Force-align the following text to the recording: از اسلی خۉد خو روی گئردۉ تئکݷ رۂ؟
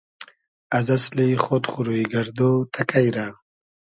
از 0.77 0.85
اسلی 0.95 1.31
خۉد 1.43 1.63
خو 1.71 1.79
روی 1.87 2.03
گئردۉ 2.11 2.39
تئکݷ 2.73 3.05
رۂ؟ 3.27 3.27